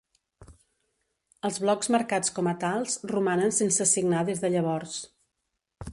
[1.49, 4.97] Els blocs marcats com a tals, romanen sense assignar des de llavors.